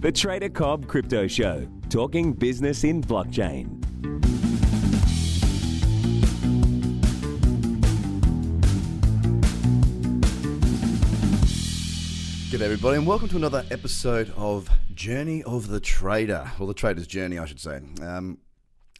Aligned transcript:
The 0.00 0.12
Trader 0.12 0.48
Cobb 0.48 0.86
Crypto 0.86 1.26
Show, 1.26 1.66
talking 1.90 2.32
business 2.32 2.84
in 2.84 3.02
blockchain. 3.02 3.80
Good 12.52 12.62
everybody, 12.62 12.98
and 12.98 13.08
welcome 13.08 13.28
to 13.30 13.36
another 13.36 13.64
episode 13.72 14.32
of 14.36 14.70
Journey 14.94 15.42
of 15.42 15.66
the 15.66 15.80
Trader, 15.80 16.48
or 16.60 16.68
the 16.68 16.74
Trader's 16.74 17.08
Journey, 17.08 17.40
I 17.40 17.46
should 17.46 17.58
say. 17.58 17.80
Um, 18.00 18.38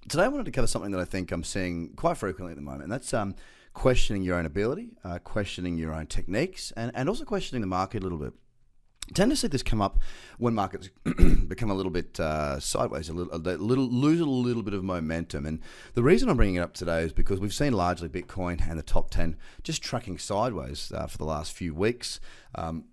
today, 0.08 0.24
I 0.24 0.28
wanted 0.28 0.46
to 0.46 0.50
cover 0.50 0.66
something 0.66 0.90
that 0.90 1.00
I 1.00 1.04
think 1.04 1.30
I'm 1.30 1.44
seeing 1.44 1.92
quite 1.94 2.16
frequently 2.16 2.50
at 2.50 2.56
the 2.56 2.62
moment, 2.62 2.82
and 2.82 2.90
that's 2.92 3.14
um, 3.14 3.36
questioning 3.72 4.22
your 4.22 4.34
own 4.34 4.46
ability, 4.46 4.96
uh, 5.04 5.20
questioning 5.20 5.78
your 5.78 5.94
own 5.94 6.06
techniques, 6.08 6.72
and, 6.72 6.90
and 6.96 7.08
also 7.08 7.24
questioning 7.24 7.60
the 7.60 7.68
market 7.68 8.00
a 8.00 8.02
little 8.02 8.18
bit. 8.18 8.32
Tend 9.14 9.30
to 9.30 9.36
see 9.36 9.48
this 9.48 9.62
come 9.62 9.80
up 9.80 9.98
when 10.38 10.54
markets 10.54 10.90
become 11.48 11.71
a 11.71 11.75
little 11.75 11.90
bit 11.90 12.18
uh, 12.21 12.61
sideways, 12.61 13.08
a 13.08 13.12
little, 13.12 13.34
a 13.34 13.39
little, 13.39 13.89
lose 13.89 14.21
a 14.21 14.25
little 14.25 14.62
bit 14.62 14.75
of 14.75 14.84
momentum. 14.84 15.46
And 15.46 15.61
the 15.94 16.03
reason 16.03 16.29
I'm 16.29 16.36
bringing 16.36 16.57
it 16.57 16.61
up 16.61 16.75
today 16.75 17.03
is 17.03 17.12
because 17.12 17.40
we've 17.40 17.54
seen 17.54 17.72
largely 17.72 18.08
Bitcoin 18.08 18.68
and 18.68 18.79
the 18.79 18.82
top 18.82 19.11
10 19.11 19.36
just 19.62 19.82
tracking 19.82 20.18
sideways 20.18 20.93
uh, 20.94 21.07
for 21.07 21.18
the 21.18 21.25
last 21.25 21.53
few 21.53 21.75
weeks. 21.75 22.21
Um, 22.54 22.84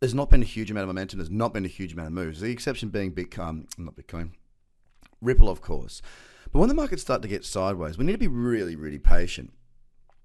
there's 0.00 0.14
not 0.14 0.30
been 0.30 0.42
a 0.42 0.46
huge 0.46 0.70
amount 0.70 0.84
of 0.84 0.88
momentum. 0.88 1.18
There's 1.18 1.30
not 1.30 1.52
been 1.52 1.64
a 1.64 1.68
huge 1.68 1.92
amount 1.92 2.06
of 2.06 2.12
moves. 2.12 2.40
The 2.40 2.50
exception 2.50 2.88
being 2.88 3.12
Bitcoin, 3.12 3.66
not 3.78 3.96
Bitcoin, 3.96 4.30
Ripple, 5.20 5.48
of 5.48 5.60
course. 5.60 6.00
But 6.52 6.58
when 6.58 6.68
the 6.68 6.74
markets 6.74 7.02
start 7.02 7.22
to 7.22 7.28
get 7.28 7.44
sideways, 7.44 7.98
we 7.98 8.04
need 8.04 8.12
to 8.12 8.18
be 8.18 8.26
really, 8.26 8.76
really 8.76 8.98
patient. 8.98 9.52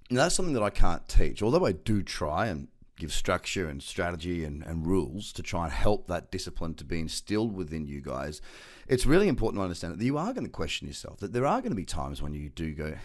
And 0.10 0.18
that's 0.18 0.36
something 0.36 0.54
that 0.54 0.64
I 0.64 0.70
can't 0.70 1.08
teach, 1.08 1.42
although 1.42 1.66
I 1.66 1.72
do 1.72 2.04
try 2.04 2.48
and 2.48 2.68
give 2.98 3.12
structure 3.12 3.68
and 3.68 3.84
strategy 3.84 4.44
and, 4.44 4.64
and 4.64 4.88
rules 4.88 5.34
to 5.34 5.44
try 5.44 5.66
and 5.66 5.74
help 5.74 6.08
that 6.08 6.32
discipline 6.32 6.74
to 6.76 6.86
be 6.86 7.00
instilled 7.00 7.54
within 7.54 7.86
you 7.86 8.02
guys. 8.02 8.42
It's 8.88 9.06
really 9.06 9.28
important 9.28 9.60
to 9.60 9.64
understand 9.64 9.98
that 9.98 10.06
you 10.06 10.18
are 10.18 10.34
going 10.34 10.46
to 10.46 10.52
question 10.52 10.88
yourself, 10.88 11.20
that 11.20 11.34
there 11.34 11.46
are 11.46 11.62
going 11.62 11.72
to 11.72 11.76
be 11.76 11.86
times 11.86 12.22
when 12.22 12.34
you 12.34 12.50
do 12.50 12.74
go, 12.74 12.96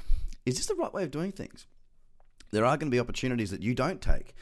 is 0.47 0.56
this 0.56 0.66
the 0.66 0.74
right 0.74 0.92
way 0.92 1.02
of 1.02 1.10
doing 1.10 1.32
things? 1.32 1.66
There 2.52 2.64
are 2.64 2.77
going 2.77 2.91
to 2.91 2.94
be 2.94 3.00
opportunities 3.00 3.50
that 3.50 3.62
you 3.62 3.74
don't 3.74 4.00
take 4.00 4.34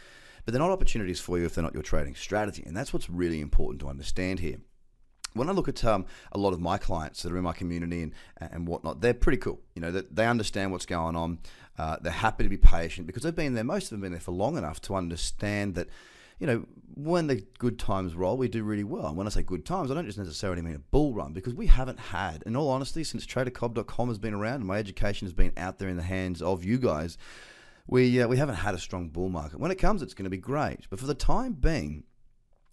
but 0.49 0.53
they're 0.53 0.63
not 0.63 0.71
opportunities 0.71 1.21
for 1.21 1.39
you 1.39 1.45
if 1.45 1.55
they're 1.55 1.62
not 1.62 1.75
your 1.75 1.83
trading 1.83 2.15
strategy. 2.15 2.62
And 2.65 2.75
that's 2.75 2.91
what's 2.91 3.11
really 3.11 3.43
important 3.43 3.83
to 3.83 3.89
understand 3.89 4.41
here. 4.41 4.57
When 5.39 5.48
I 5.48 5.53
look 5.53 5.69
at 5.69 5.84
um, 5.84 6.05
a 6.33 6.39
lot 6.39 6.53
of 6.53 6.61
my 6.61 6.78
clients 6.78 7.22
that 7.22 7.33
are 7.33 7.36
in 7.36 7.44
my 7.44 7.53
community 7.53 8.03
and, 8.03 8.12
and 8.39 8.67
whatnot, 8.67 9.00
they're 9.00 9.14
pretty 9.14 9.39
cool. 9.39 9.61
You 9.75 9.83
know, 9.83 9.91
they 9.91 10.27
understand 10.27 10.72
what's 10.72 10.86
going 10.86 11.17
on. 11.17 11.39
Uh, 11.78 11.97
they're 12.00 12.12
happy 12.12 12.44
to 12.44 12.50
be 12.50 12.56
patient 12.56 13.06
because 13.06 13.22
they've 13.22 13.34
been 13.34 13.55
there, 13.55 13.64
most 13.64 13.84
of 13.84 13.91
them 13.91 14.00
have 14.00 14.03
been 14.03 14.12
there 14.12 14.20
for 14.20 14.33
long 14.33 14.59
enough 14.59 14.81
to 14.83 14.94
understand 14.94 15.75
that 15.77 15.89
you 16.39 16.47
know, 16.47 16.66
when 16.94 17.27
the 17.27 17.44
good 17.59 17.78
times 17.78 18.14
roll, 18.14 18.36
we 18.36 18.48
do 18.48 18.62
really 18.62 18.84
well. 18.84 19.06
And 19.06 19.16
when 19.16 19.27
I 19.27 19.31
say 19.31 19.42
good 19.42 19.64
times, 19.64 19.91
I 19.91 19.94
don't 19.94 20.06
just 20.06 20.19
necessarily 20.19 20.62
mean 20.62 20.77
a 20.77 20.78
bull 20.78 21.12
run 21.12 21.33
because 21.33 21.55
we 21.55 21.66
haven't 21.66 21.98
had, 21.98 22.42
in 22.47 22.56
all 22.56 22.70
honesty, 22.70 23.05
since 23.05 23.27
tradercobb.com 23.27 24.09
has 24.09 24.19
been 24.19 24.34
around 24.34 24.56
and 24.56 24.66
my 24.66 24.78
education 24.78 25.27
has 25.27 25.33
been 25.33 25.53
out 25.56 25.78
there 25.78 25.89
in 25.89 25.97
the 25.97 26.03
hands 26.03 26.41
of 26.41 26.64
you 26.64 26.78
guys, 26.78 27.19
we 27.86 28.20
uh, 28.20 28.28
we 28.28 28.36
haven't 28.36 28.56
had 28.56 28.75
a 28.75 28.78
strong 28.78 29.09
bull 29.09 29.31
market. 29.31 29.59
When 29.59 29.70
it 29.70 29.77
comes, 29.77 30.03
it's 30.03 30.14
going 30.14 30.25
to 30.25 30.31
be 30.31 30.36
great, 30.36 30.86
but 30.91 31.00
for 31.00 31.06
the 31.06 31.14
time 31.14 31.55
being, 31.55 32.05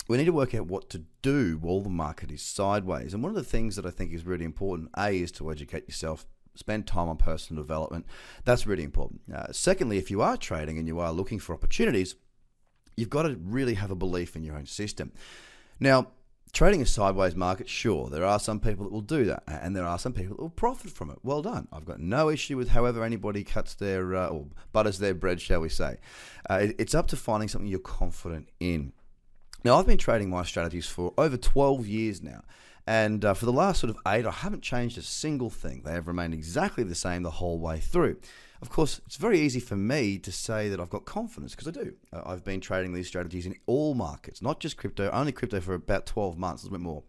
we 0.08 0.18
need 0.18 0.26
to 0.26 0.32
work 0.32 0.54
out 0.54 0.68
what 0.68 0.90
to 0.92 1.04
do 1.22 1.58
while 1.60 1.82
the 1.82 1.90
market 1.90 2.32
is 2.32 2.42
sideways. 2.42 3.14
And 3.14 3.24
one 3.24 3.30
of 3.30 3.36
the 3.36 3.44
things 3.44 3.76
that 3.76 3.86
I 3.86 3.90
think 3.90 4.14
is 4.14 4.26
really 4.26 4.46
important, 4.46 4.90
a, 4.98 5.10
is 5.10 5.32
to 5.34 5.52
educate 5.52 5.88
yourself. 5.88 6.26
Spend 6.56 6.88
time 6.88 7.10
on 7.10 7.18
personal 7.18 7.62
development. 7.62 8.06
That's 8.46 8.66
really 8.66 8.84
important. 8.84 9.22
Uh, 9.34 9.52
secondly, 9.52 9.98
if 9.98 10.10
you 10.10 10.22
are 10.22 10.38
trading 10.38 10.78
and 10.78 10.88
you 10.88 11.00
are 11.00 11.12
looking 11.12 11.40
for 11.40 11.54
opportunities, 11.54 12.16
you've 12.96 13.10
got 13.10 13.24
to 13.24 13.36
really 13.42 13.74
have 13.74 13.92
a 13.92 13.96
belief 13.96 14.36
in 14.36 14.44
your 14.44 14.56
own 14.56 14.66
system. 14.66 15.12
Now, 15.82 16.08
trading 16.54 16.82
a 16.82 16.86
sideways 16.86 17.36
market, 17.36 17.68
sure, 17.68 18.10
there 18.10 18.24
are 18.24 18.40
some 18.40 18.62
people 18.62 18.86
that 18.86 18.94
will 18.94 19.02
do 19.02 19.26
that, 19.26 19.44
and 19.48 19.76
there 19.76 19.86
are 19.86 20.00
some 20.00 20.14
people 20.14 20.38
that 20.38 20.42
will 20.42 20.50
profit 20.50 20.92
from 20.92 21.10
it. 21.10 21.18
Well 21.24 21.42
done. 21.42 21.68
I've 21.74 21.84
got 21.84 22.00
no 22.00 22.30
issue 22.30 22.56
with 22.56 22.70
however 22.70 23.04
anybody 23.04 23.44
cuts 23.44 23.74
their 23.74 24.16
uh, 24.16 24.28
or 24.28 24.46
butters 24.72 25.00
their 25.00 25.14
bread, 25.14 25.42
shall 25.42 25.60
we 25.60 25.68
say. 25.68 25.98
Uh, 26.50 26.60
it, 26.62 26.76
it's 26.80 26.96
up 26.96 27.08
to 27.08 27.18
finding 27.18 27.50
something 27.50 27.68
you're 27.68 27.80
confident 27.80 28.48
in. 28.62 28.94
Now, 29.66 29.80
I've 29.80 29.88
been 29.88 29.98
trading 29.98 30.30
my 30.30 30.44
strategies 30.44 30.86
for 30.86 31.12
over 31.18 31.38
12 31.38 31.88
years 31.88 32.22
now. 32.22 32.44
And 32.86 33.26
uh, 33.26 33.34
for 33.34 33.48
the 33.48 33.52
last 33.52 33.80
sort 33.82 33.90
of 33.90 33.98
eight, 34.08 34.24
I 34.24 34.30
haven't 34.30 34.62
changed 34.62 34.96
a 35.00 35.02
single 35.02 35.50
thing. 35.50 35.82
They 35.84 35.94
have 35.94 36.08
remained 36.08 36.36
exactly 36.36 36.84
the 36.84 36.94
same 36.94 37.24
the 37.24 37.32
whole 37.32 37.58
way 37.58 37.80
through. 37.80 38.18
Of 38.62 38.70
course, 38.70 39.02
it's 39.08 39.16
very 39.16 39.40
easy 39.40 39.60
for 39.60 39.76
me 39.76 40.20
to 40.20 40.32
say 40.32 40.70
that 40.70 40.80
I've 40.80 40.92
got 40.92 41.06
confidence 41.06 41.56
because 41.56 41.68
I 41.68 41.72
do. 41.72 41.96
Uh, 42.14 42.22
I've 42.28 42.44
been 42.44 42.62
trading 42.62 42.94
these 42.94 43.08
strategies 43.08 43.48
in 43.48 43.56
all 43.66 43.96
markets, 43.96 44.40
not 44.40 44.60
just 44.60 44.78
crypto, 44.78 45.10
only 45.10 45.32
crypto 45.32 45.60
for 45.60 45.74
about 45.74 46.06
12 46.06 46.38
months, 46.38 46.62
a 46.62 46.68
little 46.68 46.78
bit 46.78 46.84
more. 46.84 47.02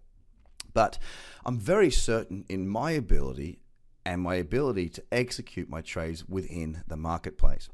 But 0.72 0.99
I'm 1.45 1.59
very 1.59 1.91
certain 1.91 2.47
in 2.49 2.66
my 2.66 2.93
ability 2.93 3.61
and 4.06 4.22
my 4.22 4.37
ability 4.37 4.89
to 4.89 5.05
execute 5.12 5.69
my 5.69 5.83
trades 5.83 6.27
within 6.27 6.84
the 6.87 6.97
marketplace. 6.97 7.69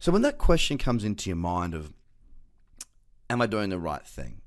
So 0.00 0.10
when 0.10 0.22
that 0.22 0.38
question 0.38 0.78
comes 0.78 1.04
into 1.04 1.30
your 1.30 1.36
mind 1.36 1.74
of, 1.74 1.92
am 3.30 3.40
I 3.40 3.46
doing 3.46 3.70
the 3.70 3.78
right 3.78 4.06
thing? 4.06 4.42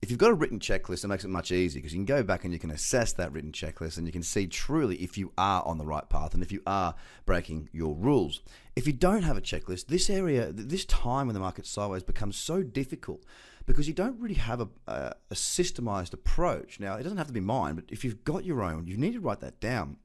if 0.00 0.10
you've 0.10 0.18
got 0.18 0.30
a 0.30 0.34
written 0.34 0.60
checklist, 0.60 1.02
it 1.02 1.08
makes 1.08 1.24
it 1.24 1.28
much 1.28 1.50
easier 1.50 1.80
because 1.80 1.92
you 1.92 1.98
can 1.98 2.04
go 2.04 2.22
back 2.22 2.44
and 2.44 2.52
you 2.52 2.58
can 2.58 2.70
assess 2.70 3.12
that 3.14 3.32
written 3.32 3.50
checklist 3.50 3.98
and 3.98 4.06
you 4.06 4.12
can 4.12 4.22
see 4.22 4.46
truly 4.46 4.96
if 4.96 5.18
you 5.18 5.32
are 5.36 5.66
on 5.66 5.78
the 5.78 5.84
right 5.84 6.08
path 6.08 6.34
and 6.34 6.42
if 6.42 6.52
you 6.52 6.62
are 6.66 6.94
breaking 7.26 7.68
your 7.72 7.96
rules. 7.96 8.40
If 8.76 8.86
you 8.86 8.92
don't 8.92 9.24
have 9.24 9.36
a 9.36 9.40
checklist, 9.40 9.86
this 9.86 10.08
area, 10.08 10.52
this 10.52 10.84
time 10.84 11.26
when 11.26 11.34
the 11.34 11.40
market's 11.40 11.68
sideways 11.68 12.04
becomes 12.04 12.36
so 12.36 12.62
difficult 12.62 13.24
because 13.66 13.88
you 13.88 13.94
don't 13.94 14.20
really 14.20 14.36
have 14.36 14.60
a, 14.60 14.68
a, 14.86 15.14
a 15.30 15.34
systemized 15.34 16.12
approach. 16.12 16.78
Now, 16.78 16.94
it 16.94 17.02
doesn't 17.02 17.18
have 17.18 17.26
to 17.26 17.32
be 17.32 17.40
mine, 17.40 17.74
but 17.74 17.84
if 17.88 18.04
you've 18.04 18.22
got 18.22 18.44
your 18.44 18.62
own, 18.62 18.86
you 18.86 18.96
need 18.96 19.14
to 19.14 19.20
write 19.20 19.40
that 19.40 19.58
down 19.58 19.96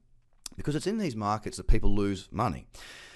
because 0.56 0.74
it's 0.74 0.88
in 0.88 0.98
these 0.98 1.14
markets 1.14 1.56
that 1.56 1.68
people 1.68 1.94
lose 1.94 2.28
money 2.32 2.66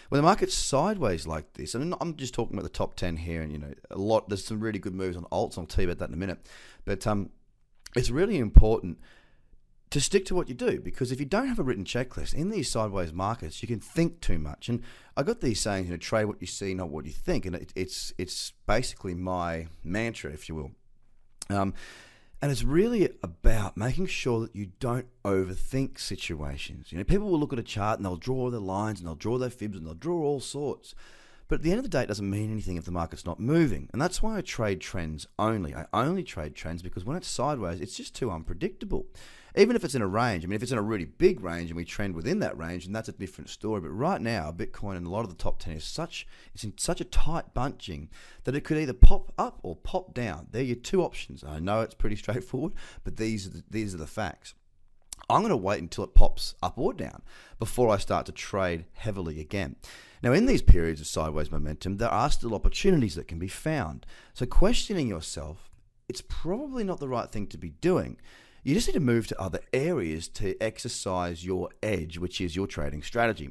when 0.09 0.19
the 0.19 0.23
market's 0.23 0.55
sideways 0.55 1.27
like 1.27 1.53
this, 1.55 1.75
and 1.75 1.95
I'm 2.01 2.17
just 2.17 2.35
talking 2.35 2.57
about 2.57 2.63
the 2.65 2.71
top 2.71 2.95
10 2.95 3.19
here, 3.19 3.43
and 3.43 3.53
you 3.53 3.59
know, 3.59 3.75
a 3.91 3.99
lot, 3.99 4.29
there's 4.29 4.45
some 4.45 4.61
really 4.61 4.79
good 4.79 4.95
moves 4.95 5.17
on 5.17 5.25
alts, 5.25 5.59
I'll 5.59 5.67
tell 5.67 5.85
you 5.85 5.91
about 5.91 5.99
that 5.99 6.09
in 6.09 6.15
a 6.15 6.19
minute. 6.19 6.39
But 6.85 7.07
um, 7.07 7.31
it's 7.95 8.11
really 8.11 8.39
important 8.39 8.99
to 9.91 10.01
stick 10.01 10.27
to 10.27 10.35
what 10.35 10.49
you 10.49 10.55
do 10.55 10.81
because 10.81 11.11
if 11.11 11.19
you 11.19 11.25
don't 11.25 11.49
have 11.49 11.59
a 11.59 11.63
written 11.63 11.85
checklist 11.85 12.35
in 12.35 12.51
these 12.51 12.71
sideways 12.71 13.13
markets, 13.13 13.63
you 13.63 13.69
can 13.69 13.81
think 13.81 14.21
too 14.21 14.39
much. 14.39 14.69
And 14.69 14.83
I 15.17 15.23
got 15.23 15.41
these 15.41 15.61
sayings, 15.61 15.87
you 15.87 15.93
know, 15.93 15.99
trade 15.99 16.27
what 16.27 16.41
you 16.41 16.47
see, 16.47 16.75
not 16.75 16.91
what 16.91 17.07
you 17.07 17.13
think, 17.13 17.47
and 17.47 17.57
it, 17.57 17.73
it's 17.75 18.13
it's 18.19 18.53
basically 18.67 19.15
my 19.15 19.69
mantra, 19.83 20.31
if 20.31 20.49
you 20.49 20.55
will. 20.55 20.73
Um, 21.51 21.73
and 22.41 22.53
it's 22.53 22.63
really 22.63 23.11
about 23.23 23.77
making 23.77 24.07
sure 24.07 24.41
that 24.41 24.55
you 24.55 24.71
don't 24.79 25.07
overthink 25.25 25.99
situations. 25.99 26.93
You 26.93 26.99
know, 26.99 27.05
people 27.05 27.31
will 27.31 27.41
look 27.41 27.53
at 27.53 27.59
a 27.59 27.65
chart 27.65 27.99
and 27.99 28.07
they'll 28.07 28.17
draw 28.17 28.51
their 28.51 28.61
lines 28.61 29.01
and 29.01 29.09
they'll 29.09 29.17
draw 29.17 29.39
their 29.39 29.51
fibs 29.51 29.77
and 29.77 29.87
they'll 29.87 29.95
draw 29.95 30.23
all 30.23 30.41
sorts. 30.41 30.95
But 31.49 31.57
at 31.57 31.63
the 31.63 31.71
end 31.71 31.79
of 31.79 31.85
the 31.85 31.89
day, 31.89 32.03
it 32.03 32.09
doesn't 32.09 32.29
mean 32.29 32.53
anything 32.53 32.77
if 32.77 32.85
the 32.85 32.91
market's 32.91 33.25
not 33.25 33.41
moving. 33.41 33.89
And 33.93 34.01
that's 34.01 34.23
why 34.23 34.37
I 34.37 34.43
trade 34.43 34.81
trends 34.81 35.27
only. 35.39 35.75
I 35.75 35.87
only 35.93 36.23
trade 36.23 36.55
trends 36.55 36.83
because 36.83 37.05
when 37.05 37.17
it's 37.17 37.29
sideways, 37.29 37.81
it's 37.81 37.97
just 37.97 38.15
too 38.15 38.31
unpredictable 38.31 39.07
even 39.59 39.75
if 39.75 39.85
it's 39.85 39.95
in 39.95 40.03
a 40.03 40.07
range. 40.07 40.45
I 40.45 40.47
mean, 40.47 40.57
if 40.57 40.63
it's 40.63 40.73
in 40.73 40.79
a 40.79 40.83
really 40.83 41.05
big 41.05 41.41
range 41.41 41.71
and 41.71 41.77
we 41.77 41.85
trend 41.85 42.15
within 42.15 42.39
that 42.41 42.57
range, 42.57 42.87
and 42.87 42.95
that's 42.95 43.09
a 43.09 43.13
different 43.13 43.51
story. 43.51 43.81
But 43.81 43.91
right 43.91 44.21
now, 44.21 44.53
Bitcoin 44.53 44.97
and 44.97 45.07
a 45.07 45.11
lot 45.11 45.25
of 45.25 45.31
the 45.31 45.43
top 45.43 45.59
ten 45.59 45.77
is 45.77 45.85
such 45.85 46.27
it's 46.55 46.65
in 46.65 46.77
such 46.79 47.01
a 47.01 47.05
tight 47.05 47.55
bunching 47.55 48.09
that 48.45 48.55
it 48.55 48.63
could 48.63 48.79
either 48.79 48.93
pop 48.93 49.33
up 49.37 49.59
or 49.63 49.75
pop 49.77 50.15
down. 50.15 50.47
They're 50.51 50.63
your 50.63 50.77
two 50.77 51.03
options. 51.03 51.43
I 51.43 51.59
know 51.59 51.81
it's 51.81 51.95
pretty 51.95 52.17
straightforward, 52.25 52.73
but 53.05 53.17
these 53.17 53.47
are 53.47 53.51
the, 53.51 53.65
these 53.69 53.95
are 53.95 53.99
the 53.99 54.07
facts. 54.07 54.55
I'm 55.29 55.41
going 55.41 55.51
to 55.51 55.57
wait 55.57 55.81
until 55.81 56.05
it 56.05 56.15
pops 56.15 56.55
up 56.63 56.79
or 56.79 56.93
down 56.93 57.23
before 57.59 57.91
I 57.91 57.99
start 57.99 58.27
to 58.27 58.33
trade 58.33 58.87
heavily 58.95 59.41
again. 59.41 59.77
Now, 60.23 60.33
in 60.33 60.47
these 60.47 60.63
periods 60.63 61.01
of 61.01 61.07
sideways 61.07 61.53
momentum, 61.53 61.97
there 61.97 62.09
are 62.09 62.31
still 62.31 62.55
opportunities 62.55 63.15
that 63.15 63.29
can 63.29 63.39
be 63.39 63.49
found. 63.49 64.05
So, 64.35 64.47
questioning 64.47 65.09
yourself, 65.09 65.71
it's 66.09 66.23
probably 66.23 66.85
not 66.85 66.99
the 66.99 67.09
right 67.09 67.31
thing 67.31 67.47
to 67.49 67.59
be 67.59 67.71
doing 67.71 68.19
you 68.69 68.75
just 68.75 68.89
need 68.89 68.95
to 68.95 69.01
move 69.01 69.27
to 69.29 69.41
other 69.41 69.61
areas 69.73 70.29
to 70.29 70.55
exercise 70.61 71.43
your 71.43 71.71
edge, 71.83 72.19
which 72.19 72.39
is 72.39 72.57
your 72.57 72.67
trading 72.67 73.03
strategy. 73.03 73.51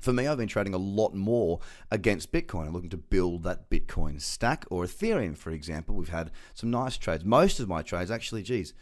For 0.00 0.12
me, 0.12 0.26
I've 0.26 0.38
been 0.38 0.48
trading 0.48 0.74
a 0.74 0.78
lot 0.78 1.14
more 1.14 1.60
against 1.90 2.32
Bitcoin. 2.32 2.66
I'm 2.66 2.72
looking 2.72 2.90
to 2.90 2.96
build 2.96 3.42
that 3.42 3.70
Bitcoin 3.70 4.20
stack 4.20 4.64
or 4.70 4.82
Ethereum, 4.82 5.36
for 5.36 5.50
example. 5.50 5.94
We've 5.94 6.08
had 6.08 6.32
some 6.54 6.70
nice 6.70 6.96
trades. 6.96 7.24
Most 7.24 7.60
of 7.60 7.68
my 7.68 7.82
trades, 7.82 8.10
actually, 8.10 8.42
geez, 8.42 8.72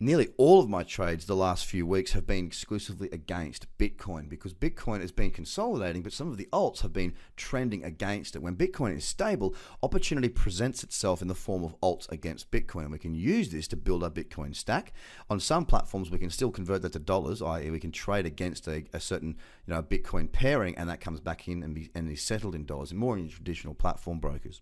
nearly 0.00 0.28
all 0.36 0.60
of 0.60 0.68
my 0.68 0.82
trades 0.82 1.26
the 1.26 1.36
last 1.36 1.66
few 1.66 1.86
weeks 1.86 2.12
have 2.12 2.26
been 2.26 2.46
exclusively 2.46 3.08
against 3.12 3.66
Bitcoin 3.78 4.28
because 4.28 4.52
Bitcoin 4.52 5.00
has 5.00 5.12
been 5.12 5.30
consolidating, 5.30 6.02
but 6.02 6.12
some 6.12 6.28
of 6.28 6.36
the 6.36 6.48
alts 6.52 6.80
have 6.82 6.92
been 6.92 7.14
trending 7.36 7.84
against 7.84 8.34
it. 8.34 8.42
When 8.42 8.56
Bitcoin 8.56 8.96
is 8.96 9.04
stable, 9.04 9.54
opportunity 9.82 10.28
presents 10.28 10.82
itself 10.82 11.22
in 11.22 11.28
the 11.28 11.34
form 11.34 11.64
of 11.64 11.78
alts 11.80 12.10
against 12.10 12.50
Bitcoin, 12.50 12.82
and 12.82 12.92
we 12.92 12.98
can 12.98 13.14
use 13.14 13.50
this 13.50 13.68
to 13.68 13.76
build 13.76 14.02
our 14.02 14.10
Bitcoin 14.10 14.54
stack. 14.54 14.92
On 15.30 15.38
some 15.38 15.64
platforms, 15.64 16.10
we 16.10 16.18
can 16.18 16.30
still 16.30 16.50
convert 16.50 16.82
that 16.82 16.92
to 16.92 16.98
dollars, 16.98 17.40
i.e., 17.40 17.70
we 17.70 17.80
can 17.80 17.92
trade 17.92 18.26
against 18.26 18.66
a, 18.66 18.84
a 18.92 19.00
certain 19.00 19.36
you 19.66 19.74
know 19.74 19.82
Bitcoin 19.82 20.30
pairing, 20.30 20.76
and 20.76 20.88
that 20.88 21.00
comes 21.00 21.20
back 21.20 21.48
in 21.48 21.62
and, 21.62 21.74
be, 21.74 21.90
and 21.94 22.10
is 22.10 22.22
settled 22.22 22.54
in 22.54 22.66
dollars, 22.66 22.92
more 22.92 23.16
in 23.16 23.28
traditional 23.28 23.74
platform 23.74 24.18
brokers. 24.18 24.60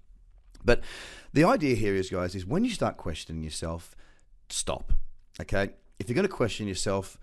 But 0.65 0.83
the 1.33 1.45
idea 1.45 1.75
here 1.75 1.95
is, 1.95 2.11
guys, 2.11 2.35
is 2.35 2.47
when 2.47 2.65
you 2.65 2.71
start 2.71 2.97
questioning 2.97 3.43
yourself 3.43 3.97
stop. 4.49 4.93
Okay? 5.41 5.71
If 5.99 6.09
you're 6.09 6.15
going 6.15 6.27
to 6.27 6.33
question 6.33 6.67
yourself, 6.67 7.19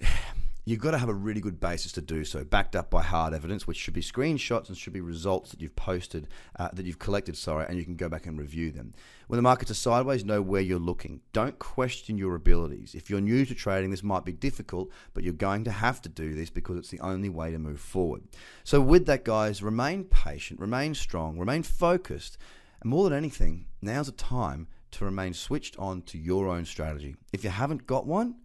you've 0.64 0.80
got 0.80 0.90
to 0.90 0.98
have 0.98 1.08
a 1.08 1.14
really 1.14 1.40
good 1.40 1.58
basis 1.58 1.92
to 1.92 2.02
do 2.02 2.24
so, 2.24 2.44
backed 2.44 2.76
up 2.76 2.90
by 2.90 3.02
hard 3.02 3.32
evidence, 3.32 3.66
which 3.66 3.78
should 3.78 3.94
be 3.94 4.02
screenshots 4.02 4.68
and 4.68 4.76
should 4.76 4.92
be 4.92 5.00
results 5.00 5.50
that 5.50 5.62
you've 5.62 5.76
posted, 5.76 6.28
uh, 6.58 6.68
that 6.74 6.84
you've 6.84 6.98
collected, 6.98 7.36
sorry, 7.36 7.64
and 7.68 7.78
you 7.78 7.84
can 7.84 7.96
go 7.96 8.08
back 8.08 8.26
and 8.26 8.38
review 8.38 8.70
them. 8.70 8.92
When 9.28 9.38
the 9.38 9.42
markets 9.42 9.70
are 9.70 9.74
sideways, 9.74 10.24
know 10.24 10.42
where 10.42 10.60
you're 10.60 10.78
looking. 10.78 11.20
Don't 11.32 11.58
question 11.58 12.18
your 12.18 12.34
abilities. 12.34 12.94
If 12.94 13.08
you're 13.08 13.20
new 13.20 13.46
to 13.46 13.54
trading, 13.54 13.90
this 13.90 14.02
might 14.02 14.24
be 14.24 14.32
difficult, 14.32 14.90
but 15.14 15.24
you're 15.24 15.32
going 15.32 15.64
to 15.64 15.70
have 15.70 16.02
to 16.02 16.08
do 16.08 16.34
this 16.34 16.50
because 16.50 16.76
it's 16.76 16.90
the 16.90 17.00
only 17.00 17.30
way 17.30 17.50
to 17.50 17.58
move 17.58 17.80
forward. 17.80 18.24
So, 18.64 18.80
with 18.80 19.06
that, 19.06 19.24
guys, 19.24 19.62
remain 19.62 20.04
patient, 20.04 20.60
remain 20.60 20.94
strong, 20.94 21.38
remain 21.38 21.62
focused, 21.62 22.36
and 22.80 22.90
more 22.90 23.04
than 23.04 23.16
anything, 23.16 23.66
now's 23.80 24.06
the 24.06 24.12
time 24.12 24.68
to 24.92 25.04
remain 25.04 25.34
switched 25.34 25.78
on 25.78 26.02
to 26.02 26.18
your 26.18 26.48
own 26.48 26.64
strategy. 26.64 27.16
If 27.32 27.44
you 27.44 27.50
haven't 27.50 27.86
got 27.86 28.06
one, 28.06 28.36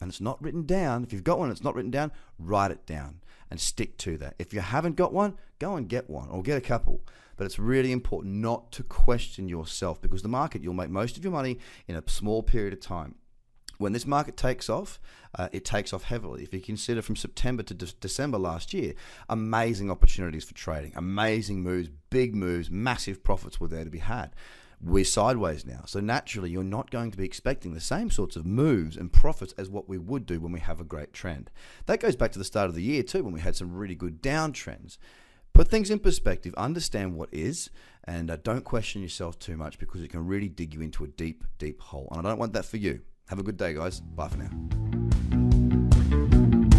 and 0.00 0.10
it's 0.10 0.20
not 0.20 0.42
written 0.42 0.66
down, 0.66 1.04
if 1.04 1.12
you've 1.12 1.24
got 1.24 1.38
one 1.38 1.48
and 1.48 1.56
it's 1.56 1.64
not 1.64 1.74
written 1.74 1.90
down, 1.90 2.12
write 2.38 2.70
it 2.70 2.84
down 2.86 3.20
and 3.50 3.60
stick 3.60 3.96
to 3.98 4.18
that. 4.18 4.34
If 4.38 4.52
you 4.52 4.60
haven't 4.60 4.96
got 4.96 5.12
one, 5.12 5.36
go 5.58 5.76
and 5.76 5.88
get 5.88 6.10
one 6.10 6.28
or 6.28 6.42
get 6.42 6.58
a 6.58 6.62
couple. 6.62 7.00
But 7.36 7.44
it's 7.44 7.58
really 7.58 7.92
important 7.92 8.34
not 8.34 8.72
to 8.72 8.82
question 8.82 9.48
yourself 9.48 10.00
because 10.00 10.22
the 10.22 10.28
market, 10.28 10.62
you'll 10.62 10.74
make 10.74 10.90
most 10.90 11.16
of 11.16 11.24
your 11.24 11.32
money 11.32 11.58
in 11.86 11.96
a 11.96 12.02
small 12.06 12.42
period 12.42 12.72
of 12.72 12.80
time. 12.80 13.16
When 13.78 13.92
this 13.92 14.06
market 14.06 14.38
takes 14.38 14.70
off, 14.70 14.98
uh, 15.38 15.50
it 15.52 15.66
takes 15.66 15.92
off 15.92 16.04
heavily. 16.04 16.42
If 16.42 16.54
you 16.54 16.60
consider 16.60 17.02
from 17.02 17.14
September 17.14 17.62
to 17.64 17.74
de- 17.74 17.92
December 18.00 18.38
last 18.38 18.72
year, 18.72 18.94
amazing 19.28 19.90
opportunities 19.90 20.44
for 20.44 20.54
trading, 20.54 20.92
amazing 20.96 21.62
moves, 21.62 21.90
big 22.08 22.34
moves, 22.34 22.70
massive 22.70 23.22
profits 23.22 23.60
were 23.60 23.68
there 23.68 23.84
to 23.84 23.90
be 23.90 23.98
had 23.98 24.34
we're 24.80 25.04
sideways 25.04 25.64
now. 25.64 25.82
So 25.86 26.00
naturally, 26.00 26.50
you're 26.50 26.62
not 26.62 26.90
going 26.90 27.10
to 27.10 27.16
be 27.16 27.24
expecting 27.24 27.74
the 27.74 27.80
same 27.80 28.10
sorts 28.10 28.36
of 28.36 28.46
moves 28.46 28.96
and 28.96 29.12
profits 29.12 29.54
as 29.56 29.70
what 29.70 29.88
we 29.88 29.98
would 29.98 30.26
do 30.26 30.40
when 30.40 30.52
we 30.52 30.60
have 30.60 30.80
a 30.80 30.84
great 30.84 31.12
trend. 31.12 31.50
That 31.86 32.00
goes 32.00 32.16
back 32.16 32.32
to 32.32 32.38
the 32.38 32.44
start 32.44 32.68
of 32.68 32.74
the 32.74 32.82
year, 32.82 33.02
too, 33.02 33.24
when 33.24 33.32
we 33.32 33.40
had 33.40 33.56
some 33.56 33.74
really 33.74 33.94
good 33.94 34.22
downtrends. 34.22 34.98
Put 35.54 35.68
things 35.68 35.90
in 35.90 36.00
perspective, 36.00 36.52
understand 36.58 37.14
what 37.14 37.30
is, 37.32 37.70
and 38.04 38.30
uh, 38.30 38.36
don't 38.36 38.64
question 38.64 39.00
yourself 39.00 39.38
too 39.38 39.56
much 39.56 39.78
because 39.78 40.02
it 40.02 40.10
can 40.10 40.26
really 40.26 40.50
dig 40.50 40.74
you 40.74 40.82
into 40.82 41.02
a 41.02 41.08
deep, 41.08 41.44
deep 41.58 41.80
hole. 41.80 42.08
And 42.12 42.26
I 42.26 42.30
don't 42.30 42.38
want 42.38 42.52
that 42.52 42.66
for 42.66 42.76
you. 42.76 43.00
Have 43.28 43.38
a 43.38 43.42
good 43.42 43.56
day, 43.56 43.72
guys. 43.72 44.00
Bye 44.00 44.28
for 44.28 44.36
now. 44.36 45.05